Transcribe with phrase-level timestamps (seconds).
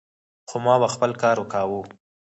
[0.49, 1.79] خو ما به خپل کار کاوه.